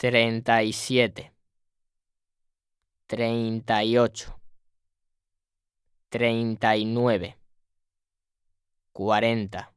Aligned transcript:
treinta 0.00 0.62
y 0.62 0.72
siete, 0.72 1.30
treinta 3.06 3.84
y 3.84 3.98
ocho, 3.98 4.40
treinta 6.08 6.74
y 6.74 6.86
nueve, 6.86 7.36
cuarenta. 8.92 9.74